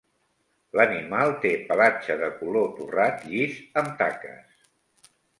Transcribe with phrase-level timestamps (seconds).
[0.79, 4.57] L'animal té pelatge de color torrat llis amb taques.